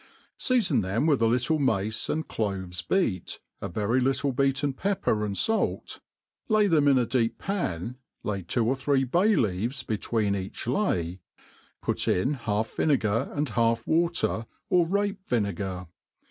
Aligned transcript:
Seafon 0.39 0.81
them 0.81 1.05
with 1.05 1.21
a 1.21 1.27
little 1.27 1.59
mace 1.59 2.07
knd 2.09 2.27
cloves 2.27 2.81
beat, 2.81 3.39
a 3.61 3.69
very 3.69 3.99
little 3.99 4.31
beaten 4.31 4.73
pepper 4.73 5.23
and 5.23 5.37
fait, 5.37 5.99
lay 6.49 6.67
themin 6.67 6.97
a 6.99 7.05
deep 7.05 7.37
pan, 7.37 7.97
lay 8.23 8.41
two 8.41 8.65
or 8.65 8.75
three 8.75 9.05
bsly 9.05 9.39
leaves 9.39 9.83
between 9.83 10.35
each 10.35 10.65
lay, 10.65 11.19
put 11.83 12.07
in 12.07 12.33
half 12.33 12.75
vinegar 12.77 13.31
and* 13.35 13.49
half 13.49 13.85
wai 13.85 14.07
ter, 14.11 14.47
or 14.71 14.87
rape«vinegar. 14.87 15.85